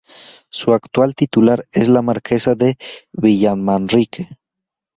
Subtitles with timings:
[0.49, 2.75] Su actual titular es la marquesa de
[3.13, 4.35] Villamanrique.